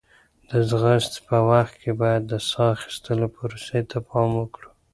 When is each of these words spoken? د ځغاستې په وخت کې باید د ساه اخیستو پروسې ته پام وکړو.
د 0.49 0.51
ځغاستې 0.69 1.19
په 1.27 1.37
وخت 1.49 1.73
کې 1.81 1.91
باید 2.01 2.23
د 2.27 2.33
ساه 2.49 2.69
اخیستو 2.75 3.27
پروسې 3.35 3.81
ته 3.89 3.97
پام 4.09 4.29
وکړو. 4.39 4.69